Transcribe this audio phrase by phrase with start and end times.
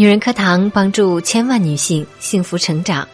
[0.00, 3.06] 女人课堂帮助千万女性幸福成长。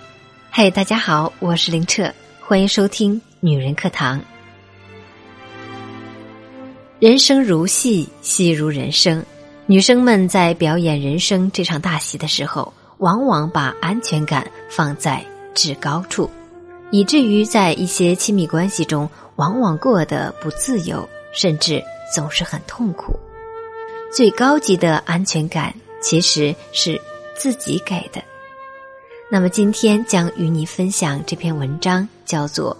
[0.52, 2.08] 嘿，大家好，我是林澈，
[2.40, 4.20] 欢迎收听女人课堂。
[7.00, 9.20] 人生如戏，戏如人生。
[9.66, 15.20] 女生们在表演人生这场大戏的时候，往往把安全感放在
[15.56, 16.30] 至高处，
[16.92, 21.82] 以至于在一些亲密关系中，往往过得不自由，甚至
[22.14, 23.18] 总是很痛苦。
[24.12, 25.74] 最高级的安全感。
[26.06, 27.00] 其实是
[27.34, 28.22] 自己给的。
[29.28, 32.72] 那么今天将与你分享这篇文章，叫做《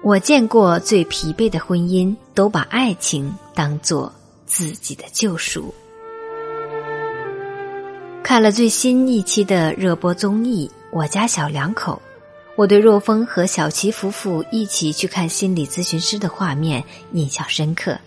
[0.00, 4.14] 我见过最疲惫的婚姻，都把爱情当做
[4.46, 5.62] 自己的救赎》。
[8.22, 12.00] 看了最新一期的热播综艺《我家小两口》，
[12.54, 17.98] 我对若风和小琪夫妇一起去看心理咨询师的画面印象深刻。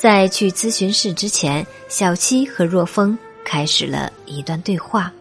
[0.00, 5.12] 在去咨询室之前，小七和若风开始了一段对话。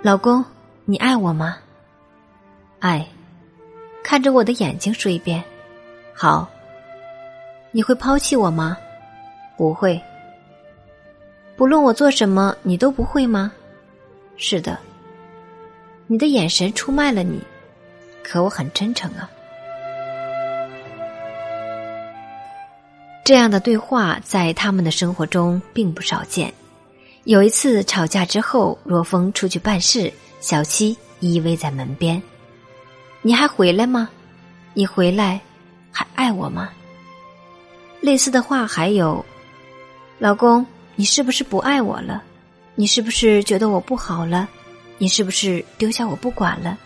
[0.00, 0.44] 老公，
[0.84, 1.56] 你爱我吗？
[2.78, 3.04] 爱。
[4.04, 5.42] 看着我的眼睛说一遍。
[6.14, 6.48] 好。
[7.72, 8.78] 你会抛弃我吗？
[9.56, 10.00] 不会。
[11.56, 13.50] 不论我做什么，你都不会吗？
[14.36, 14.78] 是的。
[16.06, 17.42] 你的眼神出卖了你，
[18.22, 19.28] 可我很真诚啊。
[23.28, 26.50] 这样的对话在他们的生活中并不少见。
[27.24, 32.22] 有一次吵架之后，若风出去办事，小七依偎在门边。
[33.20, 34.08] 你还回来吗？
[34.72, 35.38] 你回来
[35.92, 36.70] 还爱我吗？
[38.00, 39.22] 类似的话还有，
[40.18, 40.64] 老公，
[40.96, 42.22] 你是不是不爱我了？
[42.76, 44.48] 你是不是觉得我不好了？
[44.96, 46.78] 你是不是丢下我不管了？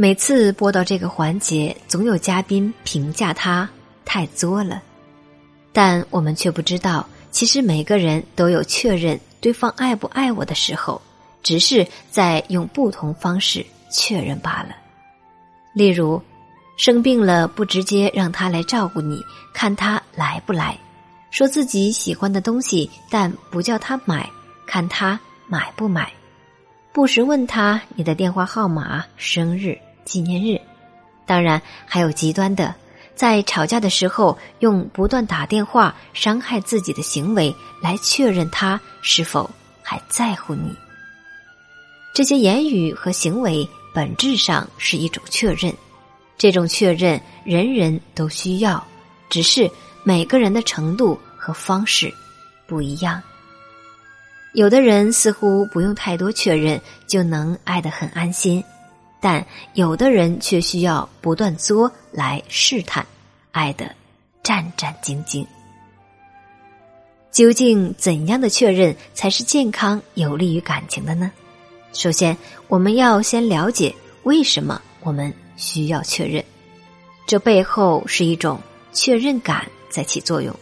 [0.00, 3.68] 每次播到这个环节，总有嘉宾评价他
[4.04, 4.80] 太作了，
[5.72, 11.02] 但我们却不知道，其实每个人都有确认对方爱不爱我的时候，
[11.42, 14.76] 只是在用不同方式确认罢了。
[15.72, 16.22] 例如，
[16.76, 19.20] 生病了不直接让他来照顾你，
[19.52, 20.76] 看他来不来；
[21.32, 24.30] 说自己喜欢的东西，但不叫他买，
[24.64, 26.04] 看他买不买；
[26.92, 29.76] 不时问他你的电话号码、生日。
[30.08, 30.58] 纪念日，
[31.26, 32.74] 当然还有极端的，
[33.14, 39.48] 在吵架的时候用不断打电话伤害自己的行为来确认他是否
[39.82, 40.74] 还在乎你。
[42.14, 45.72] 这些言语和行为本质上是一种确认，
[46.38, 48.82] 这种确认人人都需要，
[49.28, 49.70] 只是
[50.02, 52.12] 每个人的程度和方式
[52.66, 53.22] 不一样。
[54.54, 58.64] 有的人似乎不用太多确认就能爱得很安心。
[59.20, 63.04] 但有的人却需要不断作来试探，
[63.50, 63.94] 爱的
[64.42, 65.46] 战战兢兢。
[67.30, 71.30] 究竟怎样的确认才是健康有利于感情的呢？
[71.92, 72.36] 首先，
[72.68, 76.44] 我们要先了解为什么我们需要确认，
[77.26, 78.60] 这背后是一种
[78.92, 80.54] 确认感在起作用。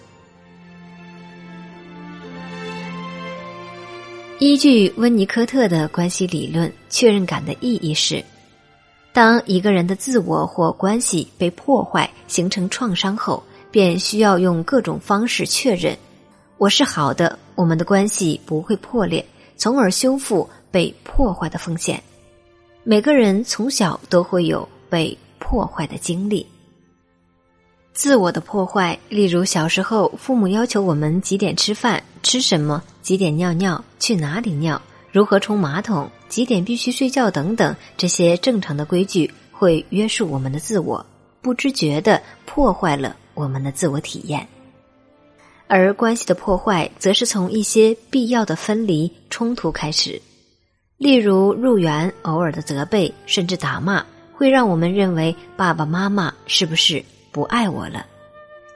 [4.38, 8.24] 依据温尼科特的关系理论，确认感的意义是。
[9.16, 15.96] 当一个人的自我或关系被破坏、形成创伤后，便需要用各种方式确认
[16.58, 19.24] 我是好的，我们的关系不会破裂，
[19.56, 21.98] 从而修复被破坏的风险。
[22.84, 26.46] 每个人从小都会有被破坏的经历，
[27.94, 34.78] 自我的破坏，例如小时候父母要求我们几点吃饭、吃什么、几点尿尿、去哪里尿。
[35.10, 41.04] 如何冲马桶、几点必须睡觉等等，这些正常的规矩会约束我们的自我，
[41.40, 44.46] 不知觉的破坏了我们的自我体验。
[45.68, 50.20] 而关系的破坏，则是从一些必要的分离、冲突开始。
[50.96, 58.06] 例如入园偶尔的责备，甚至打骂，会让我们认为爸爸妈妈是不是不爱我了？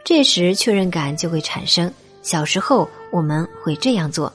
[0.05, 1.93] 这时确认感就会产生。
[2.23, 4.32] 小时候我们会这样做。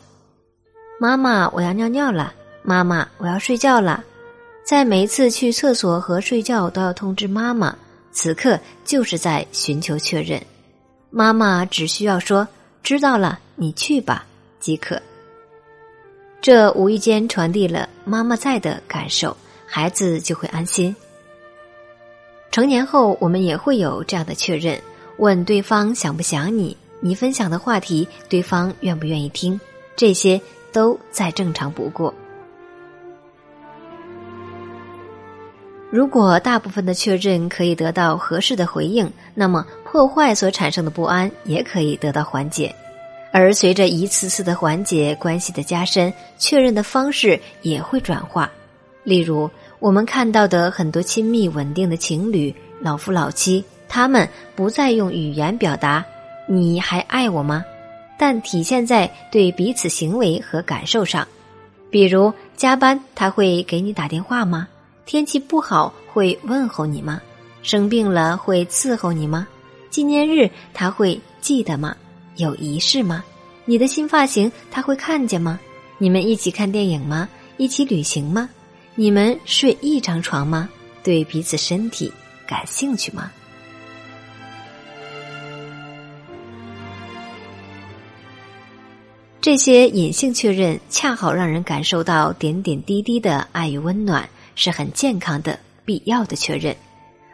[0.99, 2.33] 妈妈，我要尿尿了。
[2.65, 4.03] 妈妈，我要睡觉了。
[4.63, 7.75] 在每一次去厕所和睡觉都要通知妈妈，
[8.11, 10.41] 此刻就是在寻求确认。
[11.11, 12.47] 妈妈只需要说
[12.81, 14.25] “知道了，你去吧”
[14.59, 14.99] 即可。
[16.41, 19.37] 这无意间传递了妈妈在的感受，
[19.67, 20.95] 孩子就会安心。
[22.51, 24.81] 成年后，我们也会有这样的确认：
[25.17, 29.59] 问对方想不想你，你分享的话题，对方愿不愿意听，
[29.95, 30.41] 这些。
[30.75, 32.13] 都再正常不过。
[35.95, 42.75] 如果大部分的确认可以得到合适的回应，那么破坏所产生的不安也可以得到缓解。
[43.31, 48.51] 而随着一次次的缓解，关系的加深，确认的方式也会转化。
[49.05, 49.49] 例如，
[49.79, 56.03] 我们看到的很多亲密稳定的情侣，老夫老妻，他们不再用语言表达
[56.45, 57.63] “你还爱我吗”，
[58.19, 61.25] 但体现在对彼此行为和感受上。
[61.89, 64.67] 比如加班，他会给你打电话吗？
[65.05, 67.21] 天气不好会问候你吗？
[67.61, 69.47] 生病了会伺候你吗？
[69.91, 71.95] 纪念日他会记得吗？
[72.37, 73.23] 有仪式吗？
[73.65, 75.59] 你的新发型他会看见吗？
[75.99, 77.29] 你们一起看电影吗？
[77.57, 78.49] 一起旅行吗？
[78.95, 80.67] 你们睡一张床吗？
[81.03, 82.11] 对彼此身体
[82.47, 83.31] 感兴趣吗？
[89.39, 96.75] 这些隐性确认恰好让人感受到点点滴滴的爱与温暖，是很健康的、必要的确认。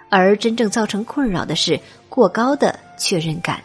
[0.09, 1.79] 而真正造成困扰的是
[2.09, 3.61] 过高的确认感。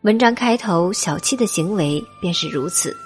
[0.00, 2.96] 文章开头，小七的行为便是如此。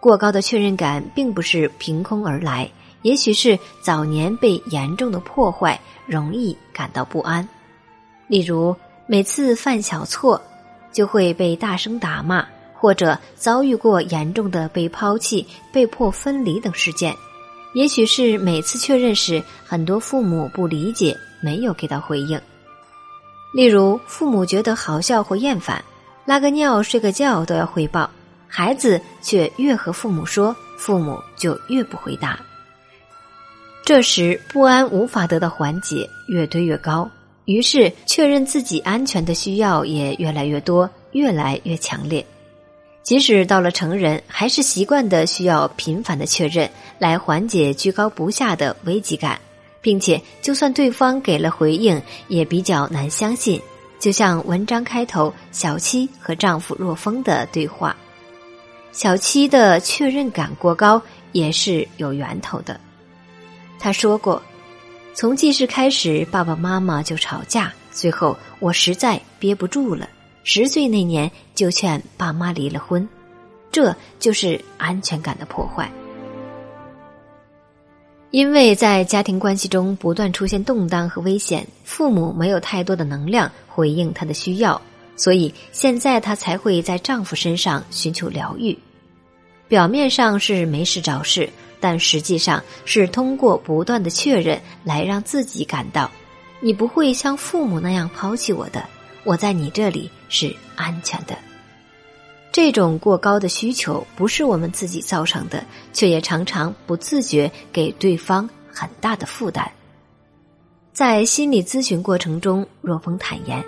[0.00, 2.70] 过高的确认感并不是凭空而来，
[3.02, 7.46] 也许是早年被严重的破坏，容易感到不安。
[8.26, 8.74] 例如，
[9.06, 10.40] 每次犯小错，
[10.90, 17.14] 就会被大声打骂，或者遭遇过严重的被抛弃、被迫分离等事件。
[17.74, 22.40] 也许是每次确认时，很多父母不理解，没有给到回应。
[23.52, 25.84] 例如，父母觉得好笑或厌烦。
[26.24, 28.08] 拉个尿、睡个觉都要汇报，
[28.48, 32.38] 孩子却越和父母说，父母就越不回答。
[33.84, 37.10] 这时不安无法得到缓解，越堆越高，
[37.44, 42.24] 于是确认自己安全的需要也越来越多，越来越强烈。
[43.04, 46.68] 即使到了成人，还是习惯的需要频繁的确认，
[46.98, 49.38] 来缓解居高不下的危机感，
[49.82, 53.60] 并且就算对方给了回应，也比较难相信。
[54.00, 57.94] 就像文章开头，小七和丈夫若风的对话。
[58.90, 61.00] 小七的确认感过高
[61.32, 62.80] 也是有源头的。
[63.78, 64.42] 他说过，
[65.12, 70.08] 从记事开始，爸爸妈妈就吵架，最后我实在憋不住了，
[70.44, 73.06] 十岁那年就劝爸妈离了婚。
[73.72, 75.90] 这就是安全感的破坏。
[78.30, 84.80] 因为在家庭关系中不断出现动荡和危险，父母没有太多的能量回应她的需要，
[85.16, 88.76] 所以现在她才会在丈夫身上寻求疗愈。
[89.66, 91.48] 表面上是没事找事，
[91.80, 96.10] 但实际上是通过不断的确认来让自己感到，
[96.60, 98.84] 你不会像父母那样抛弃我的，
[99.24, 101.38] 我在你这里是安全的。
[102.50, 109.70] 这种过高的需求不是我们自己造成的，却也常常不自觉给对方很大的负担。
[110.92, 113.64] 在心理咨询过程中，若风坦言：“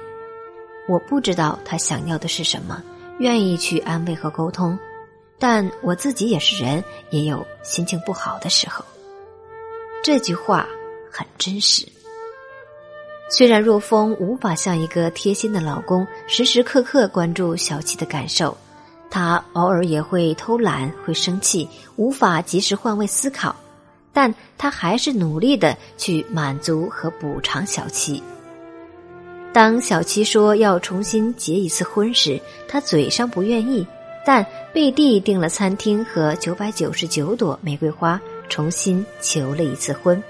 [0.88, 2.82] 我不知道他想要的是什么，
[3.20, 4.76] 愿意去安慰和沟通，
[5.38, 8.84] 但我自己也是人，也有心情不好的时候。”
[10.02, 10.68] 这句话
[11.10, 11.86] 很真实。
[13.28, 18.56] 虽然若风无法像一个贴心的老公，时时刻刻关注小七的感受。
[19.10, 23.54] 他偶尔也会偷懒，会生气，无法及时换位思考，
[24.12, 28.22] 但他还是努力的去满足和补偿小七。
[29.52, 33.84] 当小七说要重新结一次婚时，他嘴上不愿意，
[34.24, 40.22] 但背地订了餐厅和九百九十九朵玫瑰花，重新求了一次婚。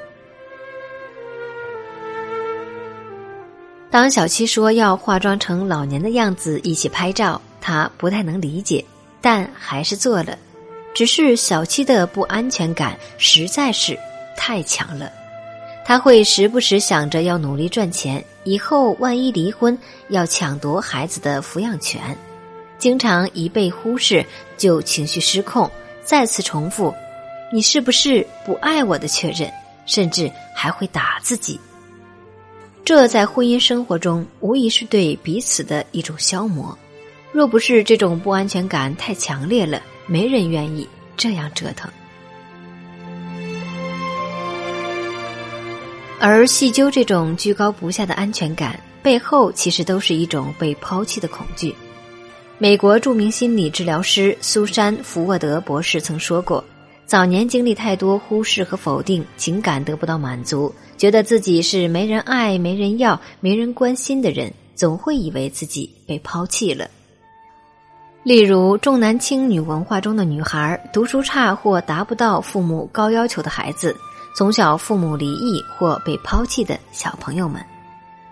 [3.91, 7.41] 当小七说要化妆成老年的样子一起拍照。
[7.59, 8.85] 他不太能理解，
[9.21, 10.39] 但还是做了。
[10.95, 13.99] 只是小七的不安全感实在是
[14.37, 15.11] 太强了，
[15.85, 19.77] 他会时不时想着要努力赚钱，以后万一离婚
[20.11, 22.17] 要抢夺孩子的抚养权，
[22.79, 24.25] 经常一被忽视
[24.57, 25.69] 就情绪失控，
[26.05, 26.95] 再次重复
[27.53, 29.53] “你是不是不爱我的”确认，
[29.87, 31.59] 甚至还会打自己。
[32.87, 36.79] 这在婚姻生活中无疑是对彼此的一种消磨。
[37.33, 41.91] 若不是这种不安全感太强烈了，没人愿意这样折腾。
[46.21, 51.75] 而细究这种居高不下的安全感背后，其实都是一种被抛弃的恐惧。
[52.57, 56.65] 美国著名心理治疗师苏珊·福沃德博士曾说过
[57.07, 66.91] ：“早年经历太多忽视和否定，情感得不到满足，觉得自己是没人爱、没人要、没人关心的人，总会以为自己被抛弃了。”
[68.25, 73.97] 例如，重男轻女文化中的女孩，读书差或达不到父母高要求的孩子，
[74.37, 77.65] 从小父母离异或被抛弃的小朋友们，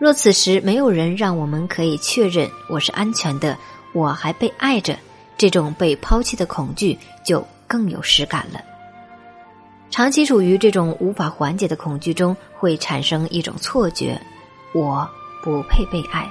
[0.01, 3.57] 若此时没有人让我们可以确认我是安全的，
[3.93, 4.99] 我还被爱着，
[5.39, 8.61] 这种被抛弃的恐惧就更有实感了。
[9.91, 14.17] 长期处于这种无法缓解的恐惧中，会产生一种错觉：
[14.73, 15.09] 我
[15.43, 16.31] 不配被爱。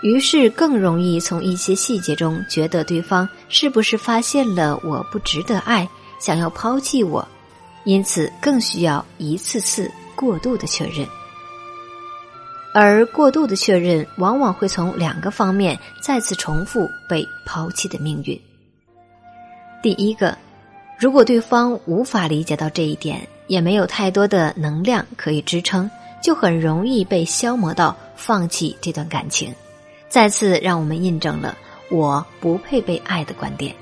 [0.00, 5.86] 于是更容易从一些细节中觉得对方是不是发现了我不值得爱，
[6.18, 7.28] 想要抛弃我，
[7.84, 11.06] 因此更需要一次次过度的确认。
[12.72, 18.40] 而过度的确认往往会从两个方面再次重复被抛弃的命运。
[19.82, 20.36] 第一个，
[20.98, 25.90] 如果对方无法理解到这一点，也没有太多的能量可以支撑，
[26.22, 29.54] 就很容易被消磨到放弃这段感情。
[30.10, 31.56] 再次让我们印证了
[31.90, 33.74] 我不配被爱的观点。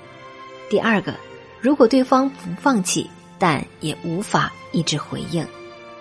[0.70, 1.14] 第二个，
[1.60, 5.44] 如果对方不放弃，但也无法一直回应，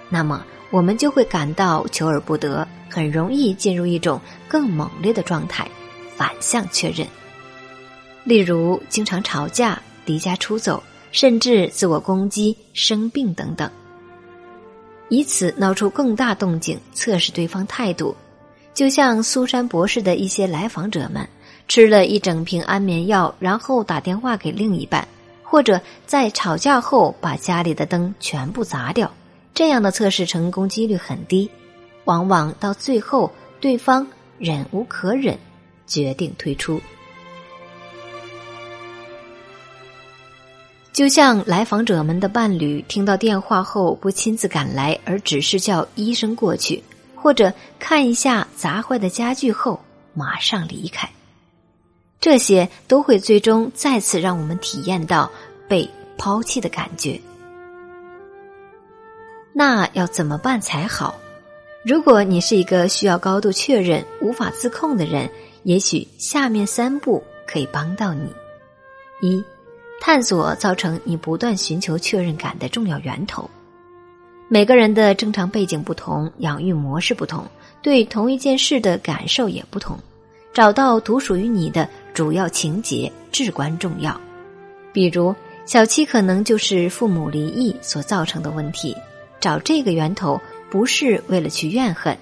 [0.09, 5.67] 那么我们就会感到求而不得，很容易进入一种更猛烈的状态，
[6.15, 7.07] 反向确认。
[8.23, 13.69] 例如，经常吵架、离家出走，甚至自我攻击、生病等等，
[15.09, 18.15] 以此闹出更大动静，测试对方态度。
[18.73, 21.27] 就像苏珊博士的一些来访者们
[21.67, 25.07] 吃了一整瓶安眠药，然后打电话给另一半，
[25.43, 29.11] 或者在吵架后把家里的灯全部砸掉，
[29.53, 31.49] 这样的测试成功几率很低，
[32.05, 35.37] 往往到最后对方忍无可忍，
[35.87, 36.79] 决定退出。
[40.97, 46.81] 就像来访者们的伴侣听到电话后不亲自赶来，而只是叫医生过去。
[47.15, 49.79] 或者看一下砸坏的家具后
[50.15, 51.07] 马上离开，
[52.19, 55.29] 这些都会最终再次让我们体验到
[55.67, 55.87] 被
[56.17, 57.21] 抛弃的感觉。
[59.53, 61.13] 那要怎么办才好？
[61.85, 65.29] 如果你是一个需要高度确认、无法自控的人，
[65.61, 68.33] 也许下面三步可以帮到你：
[69.21, 69.43] 一、
[69.99, 73.49] 探索造成你不断寻求确认感的重要源头。
[74.47, 77.45] 每个人的正常背景不同，养育模式不同，
[77.81, 79.99] 对同一件事的感受也不同。
[80.53, 84.19] 找到独属于你的主要情节至关重要。
[84.93, 85.35] 比如，
[85.65, 88.95] 小七可能就是父母离异所造成的问题。
[89.39, 92.17] 找这个源头，不是为了去怨恨，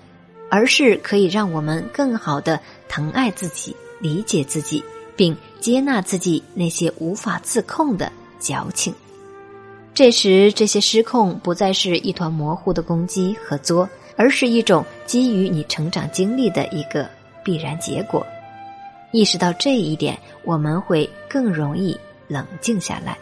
[0.49, 4.83] 而是可以让我们更好的疼爱自己、理解自己，
[5.15, 8.93] 并接纳自己那些无法自控的矫情。
[9.95, 17.09] 这时，这些失控不再是一团模糊的攻击和作，而是一种基于你成长经历的一个
[17.43, 18.23] 必然结果。
[19.11, 23.17] 意识到这一点，我们会更容易冷静下来。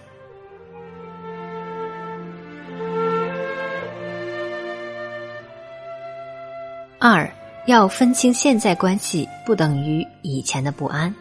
[7.00, 7.32] 二，
[7.68, 11.16] 要分清现在关系不等于以前的不安。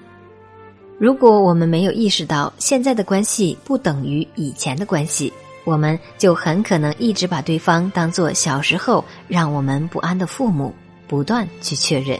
[1.03, 5.33] 如果我们没有意识到现在的关系不等于以前的关系，
[5.65, 10.73] 我们就很可能一直把对方当做小时候让我们不安的父母，
[11.09, 12.17] 不断去确认。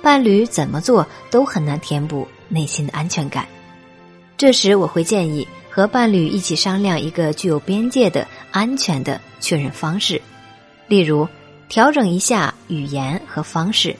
[0.00, 3.44] 伴侣怎么做都很难填补内心的安全感。
[4.36, 10.22] 这时，我会建议和伴侣一起商量一个具有边界的安全的确认方式，
[10.86, 11.26] 例如
[11.68, 13.96] 调整一下语言和方式，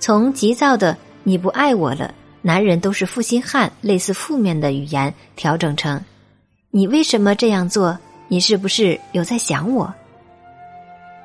[0.00, 2.12] 从急躁的“你不爱我了，
[2.42, 6.00] 男人都是负心汉”类似负面的语言调整成。
[6.70, 7.98] 你为什么这样做？
[8.28, 9.92] 你是不是有在想我？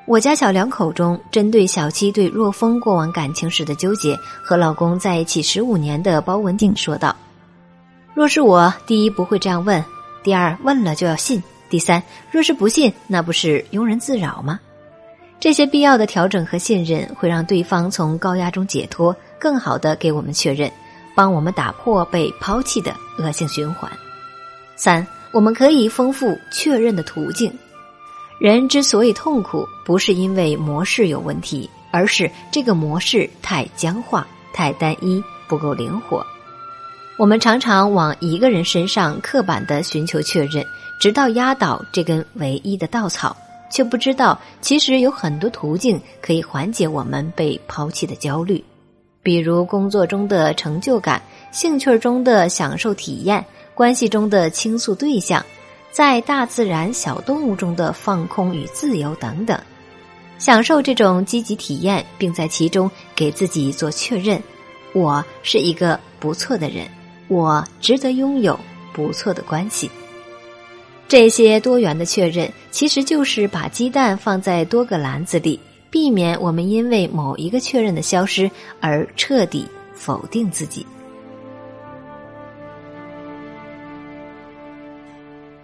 [0.06, 7.14] 我家小两口中，针对小七对若风过往感情史的纠结，和老公在一起十五年的包文静说道
[8.14, 9.84] ：“若是我，第一不会这样问，
[10.22, 14.58] 第二问了就要信，第三若是不信，那不是庸人自扰吗？
[15.40, 20.70] 这些必要的调整和信任，会让对方从高压中解脱，更好的给我们确认，
[21.18, 23.90] 帮我们打破被抛弃的恶性循环。
[24.76, 27.52] 三。”我们可以丰富确认的途径。
[28.40, 36.24] 人之所以痛苦，不是因为模式有问题，而是这个模式太僵化、太单一，不够灵活。
[37.18, 40.64] 我们常常往一个人身上刻板的寻求确认，
[40.98, 43.36] 直到压倒这根唯一的稻草，
[43.70, 48.64] 却不知道其实有很多途径可以缓解我们被抛弃的焦虑，
[49.28, 51.20] 比如工作中的成就感、
[51.52, 53.44] 兴趣中的享受体验。
[53.74, 55.44] 关系中的倾诉对象，
[55.90, 59.60] 在大自然、小动物中的放空与自由等等，
[60.38, 64.42] 享受这种积极体验，并在其中给自己做确认：
[64.94, 66.88] 我是一个不错的人，
[67.28, 68.58] 我值得拥有
[68.94, 69.90] 不错的关系。
[71.06, 80.86] 这些多元的确认，其实就是把鸡蛋放在多个篮子里，避免我们因为某一个确认的消失而彻底否定自己。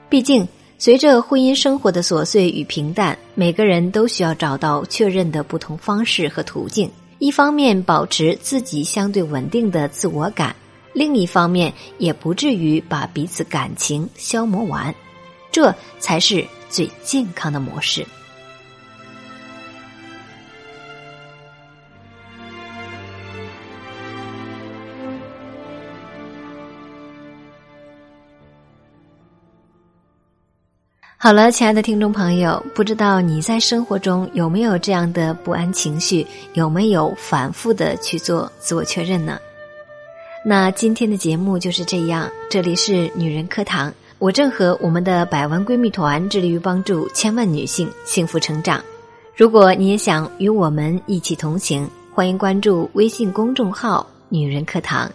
[0.08, 0.46] 毕竟，
[0.78, 6.88] 随着婚姻生活的琐碎与平淡，每个人都需要找到确认的不同方式和途径。
[7.18, 10.54] 一方面保持自己相对稳定的自我感，
[10.92, 14.94] 另一方面也不至于把彼此感情消磨完，
[15.50, 18.06] 这才是最健康的模式。
[31.24, 39.38] 好了，亲爱的听众朋友，不知道你在生活中有没有这样的不安情绪，有没有反复的去做自我确认呢？
[40.44, 48.84] 那今天的节目就是这样，这里是女人课堂，我正和我们的百万闺蜜团致力于帮助千万女性幸福成长。
[49.34, 55.10] 如果你也想与我们一起同行，欢迎关注微信公众号“女人课堂”。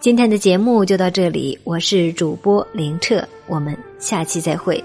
[0.00, 4.82] 今天的节目就到这里，我是主播林澈，我们下期再会。